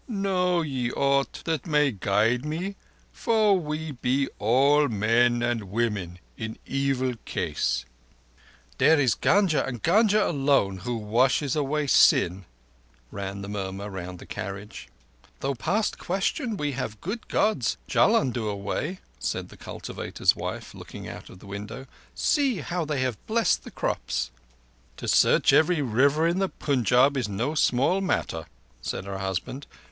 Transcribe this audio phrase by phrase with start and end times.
[0.07, 2.75] Know ye aught that may guide me,
[3.11, 7.85] for we be all men and women in evil case."
[8.79, 12.45] "There is Gunga—and Gunga alone—who washes away sin."
[13.11, 14.87] ran the murmur round the carriage.
[15.39, 21.29] "Though past question we have good Gods Jullundur way," said the cultivator's wife, looking out
[21.29, 21.85] of the window.
[22.15, 24.31] "See how they have blessed the crops."
[24.97, 28.47] "To search every river in the Punjab is no small matter,"
[28.81, 29.67] said her husband.